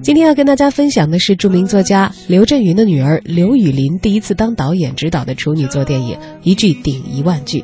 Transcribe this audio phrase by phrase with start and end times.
[0.00, 7.60] 今天要跟大家分享的是著名作家刘震云的女儿刘雨霖第一次当导演执导的处女作电影《一句顶一万句》。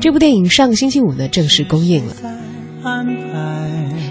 [0.00, 2.14] 这部电影上个星期五呢正式公映了。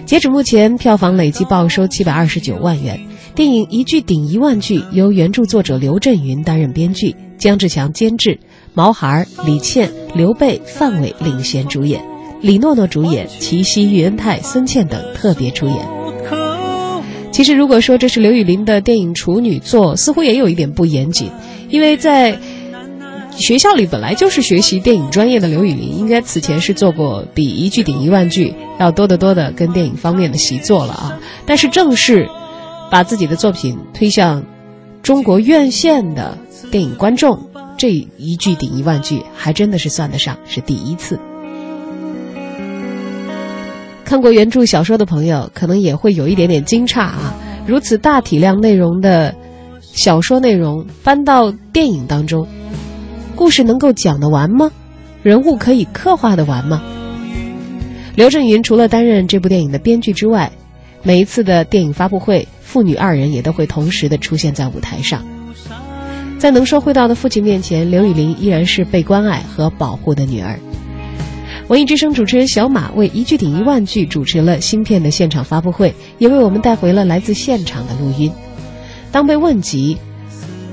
[0.05, 2.99] 截止目前，票房累计报收七百二十九万元。
[3.35, 8.39] 电影《一句顶一万句》由原著作者刘震云担任编剧，姜志强监制，
[8.74, 12.02] 毛孩、李倩、刘备、范伟领衔主演，
[12.42, 15.96] 李诺诺主演，齐溪、喻恩泰、孙茜等特别出演。
[17.38, 21.29] 其实，如果说这是刘雨霖的电影处女作，似乎也有一点不严谨，
[21.69, 22.39] 因为在
[23.37, 28.47] 学校里本来就是学习电影专业的刘雨霖，应该此前是做过比《一句顶一万句》
[28.79, 31.19] 要多得多的跟电影方面的习作了啊。
[31.45, 32.28] 但是，正是
[32.89, 34.44] 把自己的作品推向
[35.03, 36.36] 中国院线的
[36.72, 41.19] 电影观众，这一句顶一万句，还真的是算得上是第一次。
[44.08, 47.36] 看过原著小说的朋友，可能也会有一点点惊诧啊！
[47.66, 49.36] 如此大体量内容的
[49.81, 52.48] 小说内容搬到电影当中，
[53.36, 54.72] 故事能够讲得完吗？
[55.23, 56.81] 人物可以刻画得完吗？
[58.16, 60.50] 刘震云除了担任这部电影的编剧之外，
[61.03, 65.22] 每一次的电影发布会，父女二人也都会同时的出现在舞台上。
[66.40, 70.58] 在能说会道的父亲面前，刘雨霖依然是被关爱和保护的女儿。
[71.68, 78.32] 文艺之声主持人小马为《一句顶一万句》主持了新片的现场发布会，也为我们带回了来自现场的录音。
[79.12, 79.98] 当被问及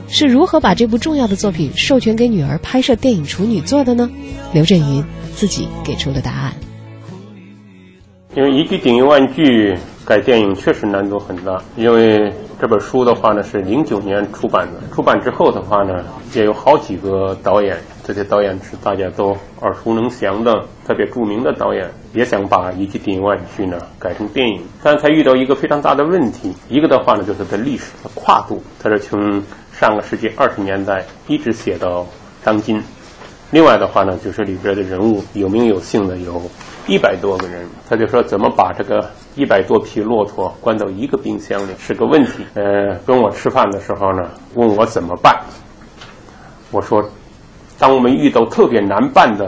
[0.07, 4.09] 是如何把这部重要的作品授权给女儿拍摄电影处女作的呢？
[4.53, 6.53] 刘震云自己给出了答案。
[8.37, 9.73] 因为《一句顶一万句》
[10.05, 17.77] 改电影确实难度很大，因为这本书的话呢是零九年出版的，出版之后的话呢也有好几个导演。
[18.07, 20.53] 这些导演是大家都耳熟能详的，
[20.87, 26.53] 特别著名的导演，也想把《一句顶一万句》呢改成电影，但他遇到一个非常大的问题。
[26.69, 32.07] 一个的话呢，就是它历史的跨度，它是从上个世纪二十年代一直写到
[32.45, 32.79] 当今；
[33.51, 36.43] 另外的话呢，就是里边的人物有名有姓的有
[36.87, 42.45] 一百多个人，他就说怎么把这个一百多匹骆驼关到一个冰箱里是个问题。
[42.53, 45.41] 呃，跟我吃饭的时候呢，问我怎么办，
[46.71, 47.03] 我说。
[47.85, 49.47] 当我们遇到特别难办的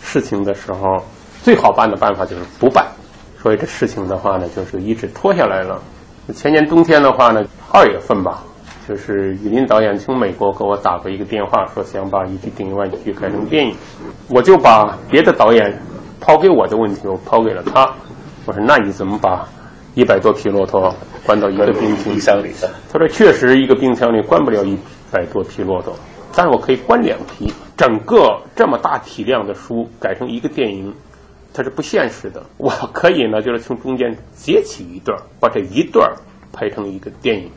[0.00, 1.02] 事情的时候，
[1.42, 2.86] 最好办的办法就是不办。
[3.42, 5.82] 所以这事情的话呢，就是一直拖下来了。
[6.32, 8.44] 前年冬天的话呢，二月份吧，
[8.88, 13.74] 就是雨林导演从美国给我打过一个电话，说想把《一句顶一万句》改成电影。
[14.28, 15.76] 我就把别的导演
[16.20, 17.92] 抛给我的问题，我抛给了他。
[18.46, 19.48] 我说：“那你怎么把
[19.94, 20.94] 一百多匹骆驼
[21.26, 22.52] 关到一个冰箱里？”
[22.88, 24.78] 他说：“确实，一个冰箱里关不了一
[25.10, 25.92] 百多匹骆驼。”
[26.36, 30.94] 但是我可以关两批，整个这么大体量的书改成一个电影，
[31.52, 32.42] 它是不现实的。
[32.56, 36.08] 我可以呢，就是从中间截起一段，把这一段
[36.52, 37.50] 拍成一个电影。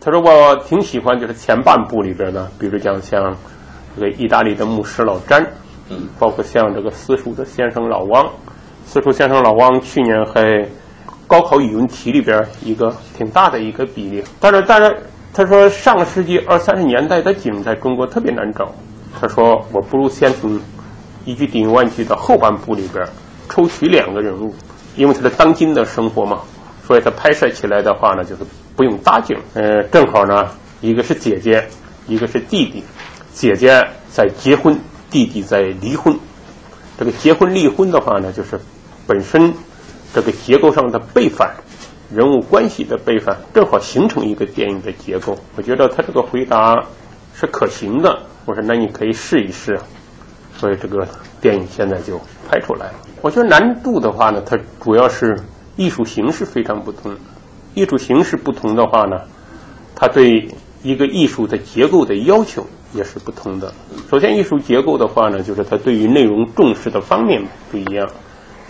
[0.00, 3.36] 他说我挺喜欢，就是前半部里边呢，比如讲像
[3.96, 5.44] 这个意大利的牧师老詹，
[5.88, 8.30] 嗯，包括像这个私塾的先生老汪，
[8.84, 10.68] 私塾先生老汪去年还
[11.26, 14.96] 高考语文题里边一个挺大的一个比例，但是但是。
[15.30, 18.72] 他说：“上个世纪二三十年代的景在中国特别难找。”
[19.20, 20.60] 他说：“我不如先从
[21.24, 23.06] 一句顶一万句的后半部里边
[23.48, 24.54] 抽取两个人物，
[24.96, 26.40] 因为他是当今的生活嘛，
[26.86, 28.42] 所以他拍摄起来的话呢，就是
[28.76, 29.36] 不用搭景。
[29.54, 30.48] 呃，正好呢，
[30.80, 31.66] 一个是姐姐，
[32.06, 32.82] 一个是弟弟。
[33.32, 34.78] 姐姐在结婚，
[35.10, 36.16] 弟弟在离婚。
[36.98, 38.60] 这个结婚离婚的话呢，就是
[39.06, 39.54] 本身
[40.14, 41.54] 这个结构上的背反。”
[42.10, 45.36] 人物关系的背反，正好形成一个电影的结构。
[45.56, 46.74] 我觉得他这个回答
[47.34, 48.18] 是可行的。
[48.48, 49.78] 我说那你可以试一试。
[50.56, 51.06] 所以这个
[51.40, 52.94] 电影现在就拍出来了。
[53.22, 55.38] 我觉得难度的话呢，它主要是
[55.76, 57.14] 艺术形式非常不同。
[57.74, 59.16] 艺术形式不同的话呢，
[59.94, 60.48] 它对
[60.82, 63.72] 一个艺术的结构的要求也是不同的。
[64.10, 68.08] 首先，艺术结构的话呢，就是它对于内容重视的方面不一样。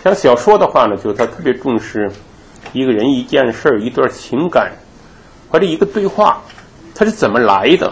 [0.03, 2.11] 像小说的话呢，就是它特别重视。
[2.71, 4.73] 一个人、一件事儿、一段情感，
[5.49, 6.39] 或者一个对话，
[6.93, 7.91] 它是怎么来的？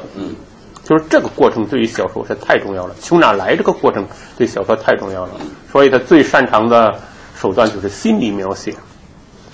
[0.88, 2.95] 就是这个过程对于小说是太重要了。
[2.98, 4.07] 从哪来这个过程
[4.38, 5.31] 对小说太重要了。
[5.69, 6.98] 所以他最擅长的
[7.36, 8.74] 手段就是心理描写。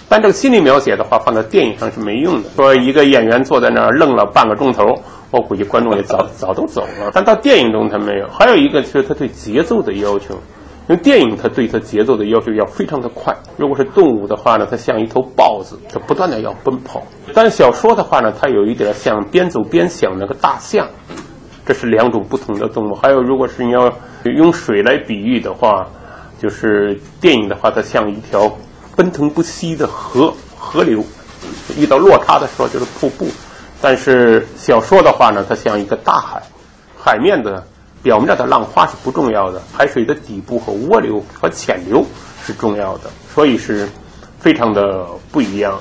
[0.08, 2.50] 但这个心理描写的话，放在电影上是没用的。
[2.56, 4.86] 说一个演员坐在那儿愣了半个钟头，
[5.32, 7.10] 我估计观众也早早都走了。
[7.12, 8.28] 但到电影中他没有。
[8.28, 10.40] 还有一个就是他对节奏的要求。
[10.88, 17.00] 因为电影它对它节奏的要求要非常的快，如果是动物的话呢，它像一头豹子，它不断的要奔跑；
[17.34, 20.86] 但小说的话呢，它有一点像边走边想那个大象，
[21.66, 22.94] 这是两种不同的动物。
[22.94, 23.94] 还有，如果是你要
[24.26, 25.88] 用水来比喻的话，
[26.38, 28.52] 就是电影的话，它像一条
[28.98, 31.02] 奔腾不息的河河流，
[31.78, 33.26] 遇到落差的时候就是瀑布。
[33.82, 36.44] 但是小说的话呢，它像一个大海，
[36.98, 37.66] 海面的
[38.04, 42.04] 表面的浪花是不重要的，海水的底部和涡流和潜流
[42.44, 43.88] 是重要的，所以是
[44.38, 45.80] 非常的不一样。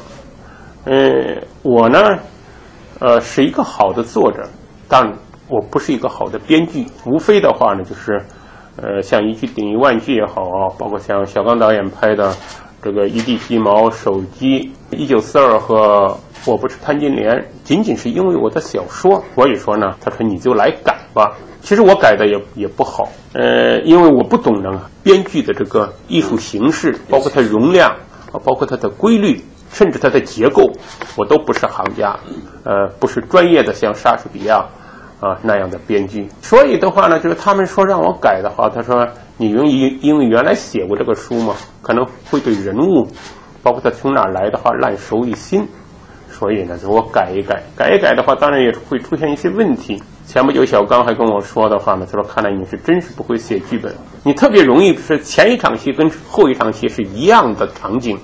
[0.84, 1.98] 嗯，我呢，
[3.00, 4.48] 呃，是一个好的作者，
[4.88, 5.12] 但
[5.48, 6.86] 我不是一个好的编剧。
[7.04, 8.24] 无非的话呢，就是，
[8.76, 12.34] 呃，像一句顶一万句也好啊，包括像小刚导演拍的
[12.80, 16.06] 这个《一地鸡毛》《手机》《一九四二》和
[16.50, 21.32] 《我不是潘金莲》，仅仅是因为我的小说，所以说呢，他说你就来改吧。
[21.62, 27.88] 其实我改的也也不好，呃，因为我不懂呢编剧的这个艺术形式，包括它容量
[28.32, 29.42] 啊，包括它的规律。
[29.74, 30.70] 甚至它的结构，
[31.16, 32.14] 我都不是行家，
[32.62, 34.58] 呃，不是专业的像莎士比亚
[35.18, 36.28] 啊那样的编剧。
[36.42, 39.08] 所以的话呢，就是他们说让我改的话，他说
[39.38, 39.70] 你因为
[40.02, 43.08] 因为原来写过这个书嘛，可能会对人物，
[43.62, 45.66] 包括他从哪来的话烂熟于心，
[46.42, 50.02] 所以呢，我改一改，改一改的话，当然也会出现一些问题。
[50.26, 53.94] 前不久小刚还跟我说的话呢，他说看来你是真是不会写剧本，
[54.24, 58.18] 你特别容易是前一场戏跟后一场戏是一样的场景。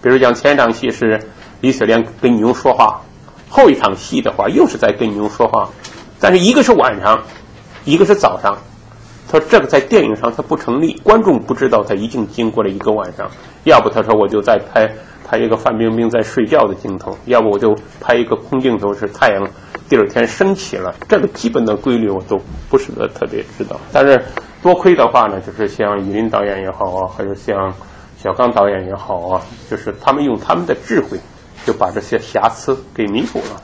[0.00, 1.20] 比如讲前一场戏是
[1.60, 3.02] 李雪莲跟牛说话，
[3.50, 5.68] 后一场戏的话又是在跟牛说话，
[6.18, 7.22] 但是一个是晚上，
[7.84, 8.56] 一个是早上。
[9.30, 13.30] 他说这个在电影上他不成立，观众不知道他已经经过了一个晚上。
[13.64, 14.90] 要不他说我就再拍
[15.32, 19.48] 拍一个范冰冰在睡觉的镜头，要不我就拍一个空镜头是太阳
[19.88, 20.94] 第二天升起了。
[21.08, 22.38] 这个基本的规律我都
[22.68, 23.80] 不是特别知道。
[23.90, 24.22] 但是
[24.62, 27.74] 多亏的话呢，就是像雨林导演也好啊，还有像。
[28.18, 31.18] 小刚导演也好啊，就是他们用他们的智慧，
[31.66, 33.60] 就把这些瑕疵给弥补了。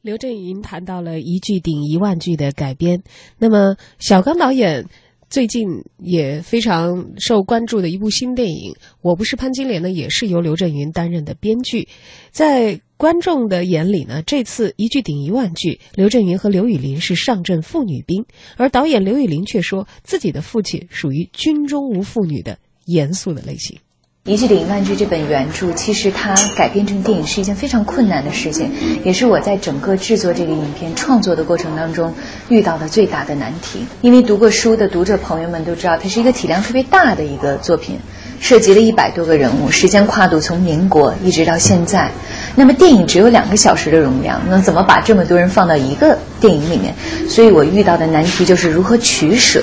[0.00, 3.02] 刘震云谈到了一句顶一万句的改编，
[3.36, 4.86] 那么小刚导演
[5.30, 8.72] 最近也非常受关注的一部新电影
[9.02, 11.88] 《我不是潘金莲》呢，也是由刘震云担任的编剧。
[12.30, 18.24] 在观众的眼里呢，这次一句顶一万句，刘震云和刘雨霖是上阵妇女兵，
[18.56, 23.78] 而导演刘雨霖却说自己的父亲属于军中无妇女的严肃的类型。
[24.26, 28.72] 一句顶一万句这本原著，其实它改编成电影是一件非常困难的事情，
[29.04, 32.14] 也是我在整个制作这个影片创作的过程当中
[32.48, 33.84] 遇到的最大的难题。
[34.00, 37.98] 因为读过书的读者朋友们都知道，它是一个体量特别大的一个作品。
[38.40, 42.10] 涉及了一百多个人物，时间跨度从民国一直到现在。
[42.56, 46.94] 那么电影只有两个小时的容量，那怎么把这么多人放到一个电影里面？
[47.28, 49.62] 所以我遇到的难题就是如何取舍。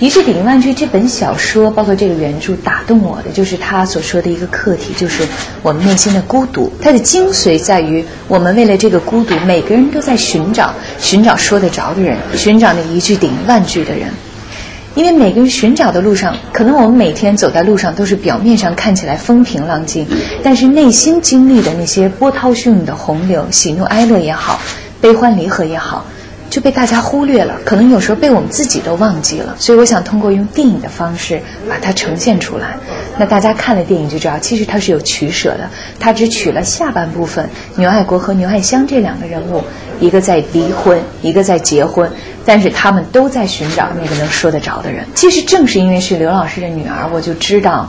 [0.00, 5.26] 一句顶一万句这本小说，包括这个原著，打动我的就是他所说的一个课题，就是
[5.60, 6.72] 我们内心的孤独。
[6.80, 14.08] 它的精髓在于，我们为了这个孤独，每个人都在寻找，寻找说得着的人，寻找那一句顶一万句的人。
[14.94, 20.06] 因为每个人寻找的路上，可能我们每天走在路上都是表面上看起来风平浪静，
[20.44, 24.60] 但是内心经历的那些波涛汹涌的洪流，喜怒哀乐也好，
[25.00, 26.04] 悲欢离合也好，
[26.58, 27.60] 就被大家忽略了。
[27.64, 29.54] 可能有时候被我们自己都忘记了。
[29.60, 32.76] 所以我想通过用电影的方式把它呈现出来。
[33.16, 35.70] 那大家看了电影就知道，其实它是有取舍的。
[36.00, 39.62] 它只取了下半部分，牛爱国和牛爱香这两个人物，
[40.00, 42.10] 一个在离婚，一个在结婚。
[42.44, 45.04] 但是他们都在寻找那个能说得着的人。
[45.14, 47.88] 其实正是因为是刘老师的女儿，我就知道，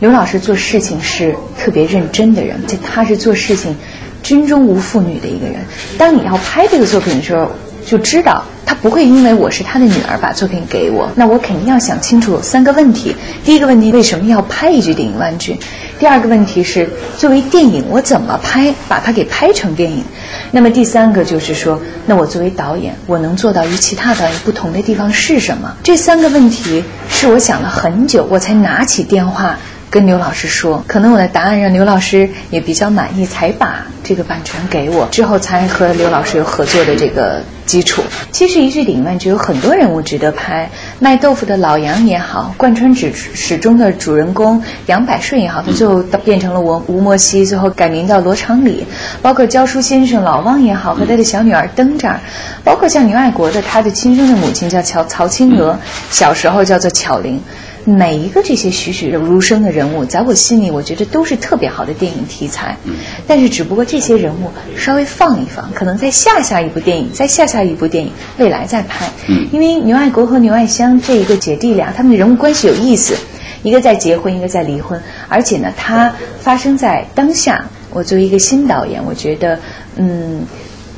[0.00, 3.76] 刘老师做事情是特别认真的人，且他是做事情
[4.24, 5.58] 军中无妇女的一个人。
[5.96, 7.52] 当你要拍这个作品的时候，
[7.88, 8.44] 就知道。
[8.66, 13.16] 他不会因为我是他的女儿把作品给我，那我肯定要想清楚三个问题。
[13.42, 15.58] 第一个问题，为什么要拍一句顶一万句？
[15.98, 20.04] 第二个问题是，作为电影，我怎么拍，把它给拍成电影？
[20.50, 25.74] 那么第三个就是说，那我作为导演，我能做到与其他导演不同的地方是什么？
[25.82, 29.58] 这三个问题是我想了很久，我才拿起电话。
[29.90, 38.02] 跟刘老师说，可能我的答案让刘老师也比较满意，才把这个版权给我，之后才和刘老师有合作的这个基础。
[38.30, 48.86] 其实一句顶万句有很多人物值得拍，卖豆腐的老杨也好，贯穿始始终的主人公杨百顺也好，他最后变成了吴吴莫西，最后改名叫罗长礼。
[49.22, 52.20] 包括教书先生老汪也好，和他的小女儿登这儿，
[52.62, 55.78] 包括像牛爱国的他的亲生的母亲叫乔曹青娥，
[56.10, 57.42] 小时候叫做巧玲。
[57.88, 62.76] 每一个这些栩栩如生的人物，在我心里，我觉得都是特别好的电影题材。
[62.84, 62.94] 嗯
[63.26, 69.08] 但是，只不过这些人物稍微放一放，可能在下下一部电影，在下下一部电影，未来再拍。
[69.28, 73.14] 嗯因为牛爱国和牛爱香这一个姐弟俩，他们的人物关系有意思，
[73.62, 77.64] 一个在结婚，一个在离婚，而且呢，它发生在当下。
[77.90, 79.58] 我作为一个新导演，我觉得，
[79.96, 80.42] 嗯。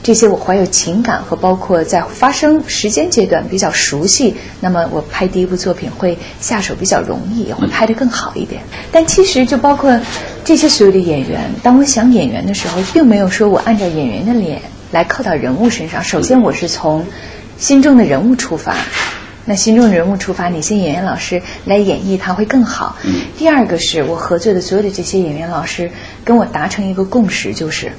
[0.02, 8.62] 这些我怀有情感和包括在发生时间阶段比较熟悉，那么我拍第一部作品会下手比较容易，也会拍得更好一点。
[8.90, 10.00] 但其实就包括
[10.42, 16.02] 这些所有的演员，当我想演员的时候，并没有说我按照演员的脸来靠到人物身上。
[16.02, 17.04] 首先我是从
[17.58, 18.74] 心中的人物出发，
[19.44, 22.96] 那心中人物出发，哪些演员老师来演绎他会更好？
[23.36, 25.90] 第二个是我合作的所有的这些演员老师
[26.24, 27.92] 跟我达成一个共识，就是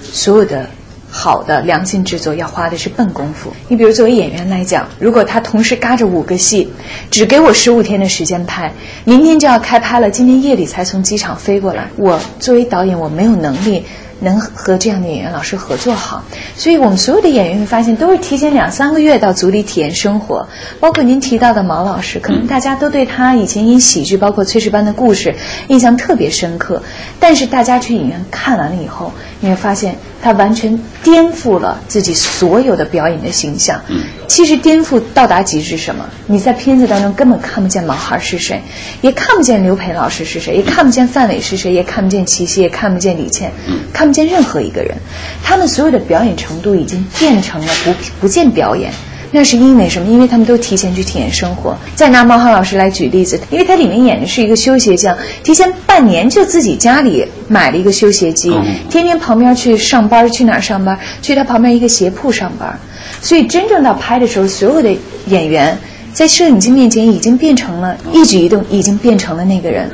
[0.00, 0.70] 所有的。
[1.14, 3.52] 好的良心制作要花的是笨功夫。
[3.68, 6.72] 你比如作为演员来讲，如果他同时嘎着五个戏，
[7.10, 8.72] 只给我十五天的时间拍，
[9.04, 13.84] 明天就要开拍了，今天夜里才从机场飞过来，我作为导演我没有能力
[14.20, 16.24] 能和这样的演员老师合作好。
[16.56, 20.48] 所以我们所有的演员会发现，都是提前两三个月到组里体验生活。
[20.80, 25.32] 包括您提到的毛老师，可能大家都对他以前演喜剧，包括《炊事班的故事》
[25.68, 26.82] 印象特别深刻，
[27.20, 29.94] 但是大家去影院看完了以后，你会发现。
[30.22, 33.80] 他完全颠覆了自己所有的表演的形象。
[34.28, 36.08] 其实颠覆到达极致什么？
[36.26, 38.62] 你在片子当中根本看不见毛孩是谁，
[39.02, 43.52] 也看不见刘培老师是谁，也看不见范伟是谁，也看不见齐溪，也看不见李倩，
[43.92, 44.96] 看不见任何一个人。
[45.42, 48.92] 他们所有的表演程度已经变成了不不见表演。
[49.34, 50.06] 那是因为什么？
[50.08, 51.74] 因为他们都提前去体验生活。
[51.96, 58.54] 再拿毛浩老师来举例子，因为他里面演的是一个修鞋匠，提前半年就自己家里买了一个修鞋机，
[58.90, 60.98] 天天旁边去上班，去哪儿上班？
[61.22, 62.78] 去他旁边一个鞋铺上班。
[63.22, 64.94] 所以真正到拍的时候，所有的
[65.26, 65.78] 演员
[66.12, 69.90] 在摄影机面前已经变成了一举一动，已经变成了那个人。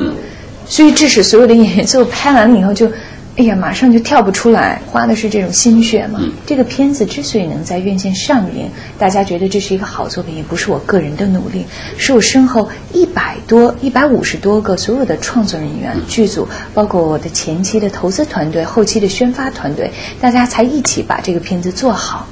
[0.67, 2.91] 所以致使所有的演员最后拍完了以后就。
[3.39, 6.21] 哎呀，马上就跳不出来，花的是这种心血嘛。
[6.45, 8.69] 这个片子之所以能在院线上映，
[8.99, 11.65] 大家觉得这是一个好作品，也不是我个人的努力，
[11.97, 22.27] 是我身后一百多、一百五十多个所有的创作人员、剧组，包括我的前期的投资团队、后期的宣发团队，大家才一起把这个片子做好。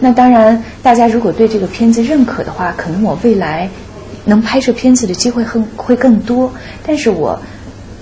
[0.00, 3.68] 那当然，大家如果对这个片子认可的话，可能我未来
[4.24, 6.50] 能拍摄片子的机会更会更多。
[6.82, 7.38] 但是我。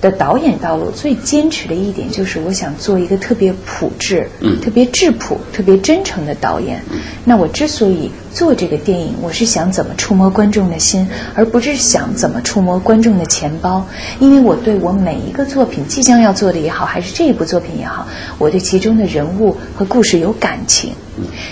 [0.01, 4.29] 的导演道路最坚持的一点就是，我想做一个特别朴质、
[4.61, 6.81] 特别质朴、特别真诚的导演。
[7.25, 13.85] 那我之所以做这个电影，我是想怎么触摸观众的心，而不是想怎么触摸观众的钱包。
[14.19, 20.93] 因为我对我每一个作品，即将要做的也好，还是这一部作品也好，我对其中的人物和故事有感情。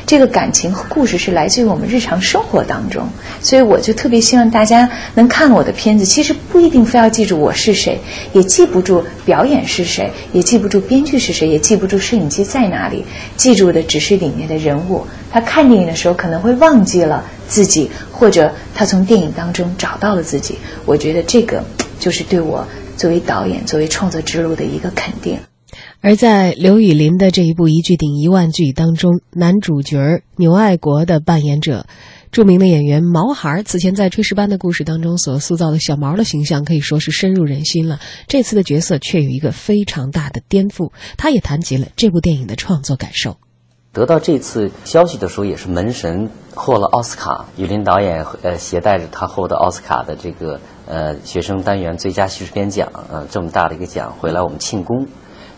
[0.05, 3.07] 这个感情和故事是来自于我们日常生活当中，
[3.41, 6.05] 所以我就特别希望大家能看我的片子。
[6.05, 7.99] 其实不一定非要记住我是谁，
[8.33, 13.05] 也记不住表演是谁，也记不住编剧是谁，也记不住摄影机在哪里。
[13.35, 15.05] 记住的只是里面的人物。
[15.29, 20.57] 他看电影的时候可能会忘记了自己，或者他从电影当中找到了自己。
[20.85, 21.63] 我觉得这个
[21.99, 25.37] 就是对我作为导演、作为创作之路的一个肯定。
[25.99, 31.87] 而在刘宇林的这一部《一句顶一万句》当中，男主角牛爱国的扮演者，
[32.31, 37.99] 著名的演员毛孩，此前在《炊事班的故事》当中所塑造的小毛的形象，可以说是深入人心了。
[38.27, 40.91] 这次的角色却有一个非常大的颠覆。
[41.17, 43.37] 他也谈及了这部电影的创作感受。
[43.91, 55.07] 得到这次消息的时候，也是门神获了奥斯卡，雨林导演呃携带着他获得奥斯卡的这个呃学生单元最佳叙事片奖，呃这么大的一个奖回来，我们庆功。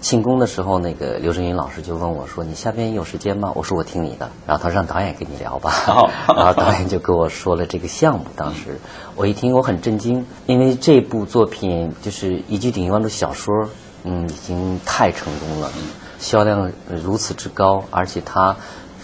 [0.01, 5.73] 庆功的时候，那个刘震云老师就问我说：“你下边有时间吗？”我说：“我听你的。”然后他让导演跟你聊吧。
[6.35, 8.25] 然后导演就跟我说了这个项目。
[8.35, 8.79] 当时
[9.15, 13.69] 我一听，我很震惊，因为这部作品就是一句顶一万的小说，
[14.03, 15.69] 嗯，已经太成功了，
[16.17, 18.55] 销量如此之高，而且它。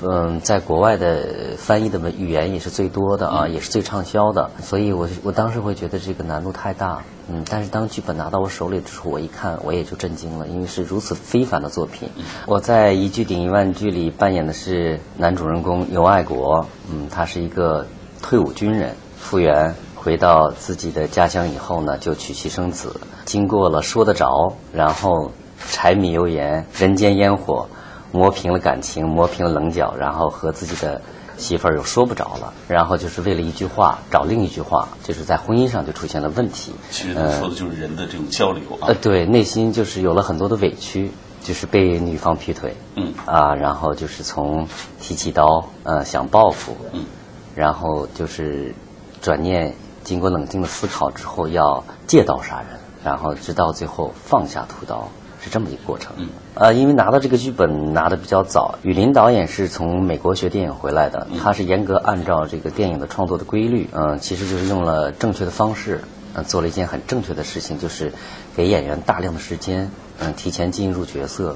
[0.01, 12.09] 嗯，在国外的翻译的文语言也是最多的啊，也是最畅销的，所以我我当时会觉得这个难度太大，嗯，但是当剧本拿到我手里之后，我一看我也就震惊了，因为是如此非凡的作品。
[12.45, 17.85] 我在一句顶一万句里扮演的是男主人公尤爱国，嗯，他是一个
[18.21, 25.31] 退伍军人，复员回到自己的家乡以后呢，就娶妻生子，经过了说得着，然后
[25.71, 27.67] 柴米油盐，人间烟火。
[28.15, 31.01] 磨平了感情，磨平了棱角，然后和自己的
[31.37, 36.71] 媳妇儿又说不着了，然后就是为了一句话找另一句话，就是在婚姻上就出现了问题。
[36.89, 38.87] 其实说的就是人的这种交流啊。
[38.87, 41.11] 呃，对，内心就是有了很多的委屈，
[41.43, 44.65] 就是被女方劈腿，嗯，啊，然后就是从
[45.01, 47.05] 提起刀，呃，想报复，嗯，
[47.53, 48.73] 然后就是
[49.21, 55.09] 转念，经过冷静的思考之后，要借刀杀人，然后直到最后放下屠刀。
[55.45, 66.01] 是这么一个过程，嗯，呃，因为拿到这个剧本拿的比较早，雨林导演是从美国学电影回来的，他是严格按照这个电影的创作的规律，嗯，其实就是用了正确的方式，
[66.33, 68.11] 嗯，做了一件很正确的事情，就是
[68.55, 71.55] 给演员大量的时间，嗯，提前进入角色，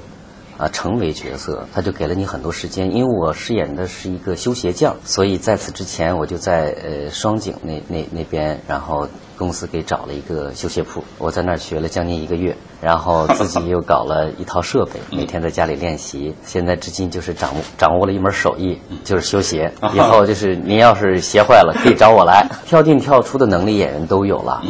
[0.59, 2.93] 啊成为角色，他就给了你很多时间。
[2.93, 16.35] 因为我饰演的是一个修鞋匠，所以在此之前我就在呃双井那那那边，然后公司给找了一个修鞋铺，我在那儿学了将近一个月，然后自己又搞了一套设备，每天在家里练习。
[16.45, 19.71] 现在至今就是掌握掌握了一门手艺，就是修鞋。
[19.93, 22.45] 以后就是您要是鞋坏了，可以找我来。
[22.67, 24.61] 跳进跳出的能力演员都有了。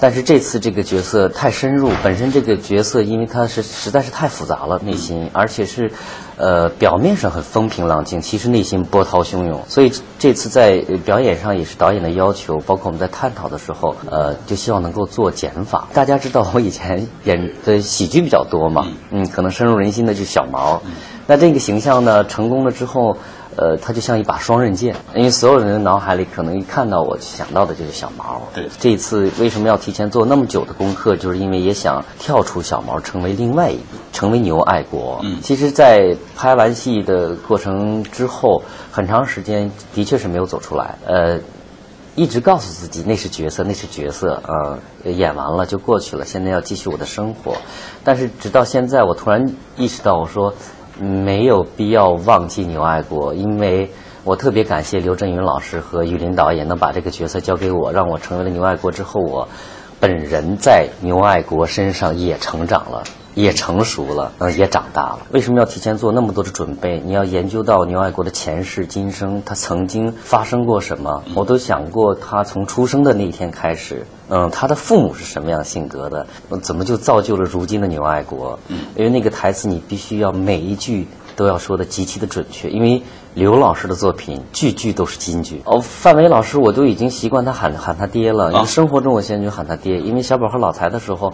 [0.00, 5.90] 但是这次这个角色太深入，本身这个角色因为他是实在是太复杂了，内心而且是，
[6.36, 9.60] 呃，表面上很风平浪静，其实内心波涛汹涌。
[9.68, 15.88] 所以这次在表演上也是导演的要求，包括我们在探讨的时候，呃，就希望能够做减法。
[15.92, 20.80] 大家知道我以前演的喜剧比较多嘛，嗯，可能深入人心的就是小毛，
[21.26, 23.16] 那这个形象呢成功了之后。
[23.56, 28.40] 呃，它就像一把双刃剑，因为所有人的脑海里可能一看到我想到的就是小毛。
[28.54, 33.78] 对，这一次为什么要提前做那么久的功课，就是因为也想跳出小毛，成为另外一，
[34.12, 35.20] 成为牛爱国。
[35.24, 38.62] 嗯，其实，在拍完戏的过程之后，
[38.92, 40.96] 很长时间的确是没有走出来。
[41.04, 41.40] 呃，
[42.14, 47.56] 一直告诉自己那是角色，那是角色，呃，演完了就过去了，现在要继续我的生活。
[48.04, 50.54] 但是直到现在，我突然意识到，我说。
[51.00, 53.90] 没有必要忘记牛爱国，因为
[54.24, 59.48] 我特别感谢刘震云老师和榆林导演能把这个角色交给我，让我成为了牛爱国之后，我
[60.00, 63.04] 本人在牛爱国身上也成长了，
[63.42, 65.20] 也成熟了，嗯，也长大了。
[65.30, 67.00] 为什么要提前做那么多的准备？
[67.04, 71.22] 你要研究到牛爱国的前世今生，他曾经发生过什么？
[71.36, 74.04] 我都想过，他从出生的那天开始。
[74.28, 76.26] 嗯，他的父母是什么样性格的？
[76.62, 78.58] 怎么就造就了如今的牛爱国？
[78.66, 83.02] 嗯，因为那个台词你必须要每一句都要说的极其的准确，因为
[83.34, 85.62] 刘老师的作品句句都是金句。
[85.64, 91.32] 哦，范伟老师我都已经习惯他喊喊他爹了，因为生活中我现在就喊他爹，因为小宝和老财的时候，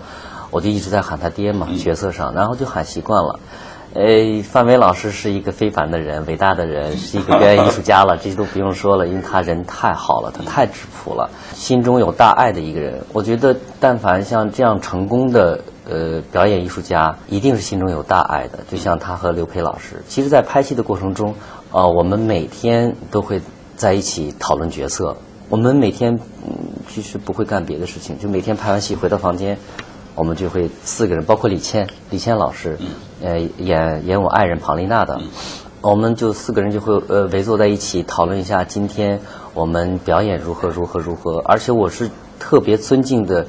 [0.55, 3.41] 我就一直在喊他爹嘛，角色上，然后就喊习惯了。
[3.93, 13.03] 呃，范伟老师是一个非凡的人，伟大的人，是一个表演艺术家了，这些都不用说了，因为他人太好了，他太质朴了，心中有大爱的一个人。
[13.13, 18.61] 我觉得，但凡像这样成功的呃表演艺术家，一定是心中有大爱的。
[18.71, 21.35] 就像他和刘培老师，其实，在拍戏的过程中，
[21.73, 23.41] 啊，我们每天都会
[23.75, 25.17] 在一起讨论角色，
[25.49, 26.55] 我们每天嗯，
[26.89, 29.59] 其实不会干别的事情，就每天拍完戏回到房间。
[30.15, 32.79] 我们就会四个人，包括李倩，李倩老师，
[33.23, 35.21] 呃，演演我爱人庞丽娜的，
[35.81, 39.21] 我们就四个人就会呃围坐在一起讨论一下今天
[39.55, 41.39] 我们表演如何如何如何。
[41.45, 43.47] 而且我是特别尊敬的，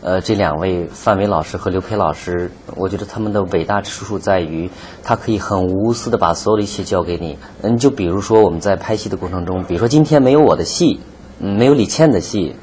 [0.00, 4.70] 呃，这两位范伟老师和刘培老师，我觉得他们的伟大之处在于，
[5.04, 7.38] 他可以很无私的把所有的一切交给你。
[7.62, 11.00] 嗯，就比如说我们在拍戏的过程中，比如说今天没有我的戏，
[11.38, 12.56] 嗯，没有李倩的戏，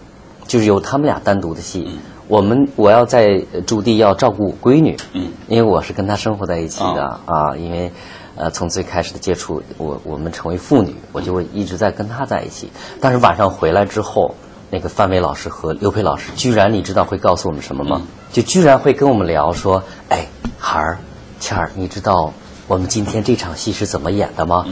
[0.46, 1.90] 就是有他们俩单独的戏。
[2.28, 7.92] 我们我要在驻地要照顾闺女，嗯，因为我是跟她生活在一起的啊，因为，
[8.36, 12.72] 呃，从最开始的接触，我我们成为父女，我就会一直在跟她在一起。
[13.00, 14.34] 但是晚上回来之后，
[14.72, 18.02] 那个范伟老师和刘培老师，居然你知道会告诉我们什么吗？
[18.32, 20.26] 就居然会跟我们聊说，哎，
[20.58, 20.98] 孩儿，
[21.40, 22.34] 倩儿，你知道
[22.68, 24.66] 我们今天这场戏是怎么演的吗？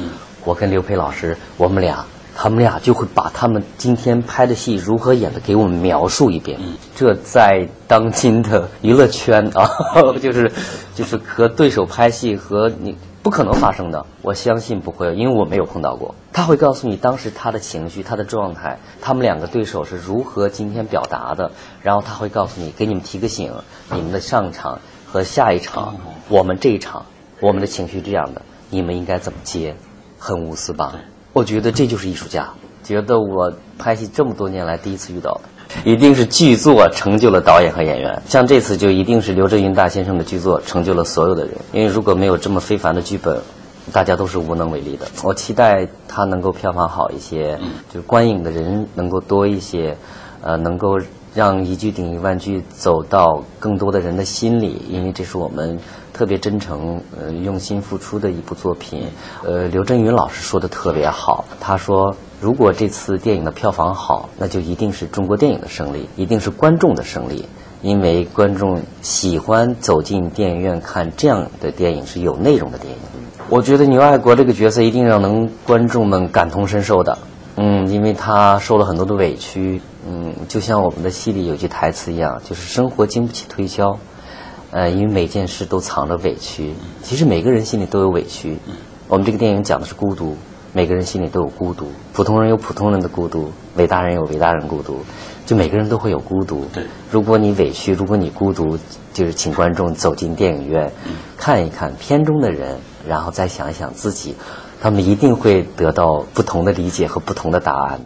[0.44, 2.04] 我跟刘培老师，我们俩。
[2.36, 6.60] 他们俩就会把他们今天拍的戏如何演的给我们描述一遍。
[6.96, 9.70] 这在当今的娱乐圈啊，
[10.22, 10.52] 就是
[10.96, 14.06] 就是和对手拍戏和你不可能发生的。
[14.22, 16.16] 我相信不会，因为我没有碰到过。
[16.34, 21.52] 他会告诉你当时他的情绪、他的状态，他们两个对手是如何今天表达的。
[21.82, 23.54] 然后他会告诉你，给你们提个醒：
[23.92, 25.96] 你们的上场和下一场，
[26.30, 27.06] 我们这一场，
[27.40, 28.42] 我们的情绪这样的，
[28.72, 29.76] 你们应该怎么接？
[30.18, 30.96] 很无私吧？
[31.34, 32.50] 我觉得这就是艺术家。
[32.84, 38.22] 觉得我拍戏这么多年来第一次遇到的，一定是剧作成就了导演和演员。
[38.28, 41.54] 像这次就一定是刘震云大先生的剧作成就了所有的人。
[41.72, 43.40] 因为如果没有这么非凡的剧本，
[43.94, 45.08] 大家都是无能为力的。
[45.24, 47.58] 我期待他能够票房好一些，
[47.90, 49.98] 就是观影的人能够多一些，
[50.42, 51.00] 呃，能够
[51.34, 54.82] 让一句顶一万句走到更多的人的心里。
[54.90, 55.80] 因为这是我们。
[56.14, 59.08] 特别真诚，呃，用心付出的一部作品。
[59.44, 67.48] 呃，刘震云老师说的特别好，他说，如果这次电影的票房好，那就一定是中国电影的胜利，一定是观众的胜利，
[67.82, 73.00] 因为观众喜欢走进电影院看这样的电影，是有内容的电影。
[73.50, 77.18] 我觉得牛爱国这个角色一定让能观众们感同身受的，
[77.56, 84.00] 嗯，因为他受了很多的委屈，嗯，就像我们的戏里有句台词一样，就是生活经不起推销，
[84.72, 86.74] 呃，因为每件事都藏着委屈。
[87.04, 88.58] 其实每个人心里都有委屈。
[89.08, 90.36] 我们这个电影讲的是孤独，
[90.72, 91.92] 每个人心里都有孤独。
[92.14, 95.02] 普通人有普通人的孤独，伟大人有伟大人孤独，
[95.46, 96.66] 就每个人都会有孤独。
[96.74, 98.80] 对，如果你委屈，如果你孤独，
[99.14, 100.92] 就是请观众走进电影院，
[101.38, 104.36] 看一看片中的人，然后再想一想自己。
[104.84, 108.02] 他们一定会得到不同的理解和不同的答案。